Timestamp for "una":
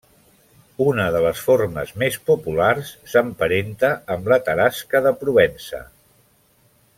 0.85-1.03